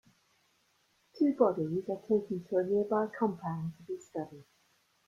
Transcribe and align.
Two 1.13 1.35
bodies 1.37 1.87
are 1.87 2.01
taken 2.09 2.43
to 2.45 2.57
a 2.57 2.63
nearby 2.63 3.05
compound 3.19 3.73
to 3.77 3.83
be 3.83 3.99
studied. 3.99 4.45